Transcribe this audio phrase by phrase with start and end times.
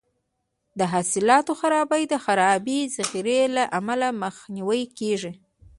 [0.79, 5.31] د حاصلاتو خرابي د خرابې ذخیرې له امله مخنیوی کیږي.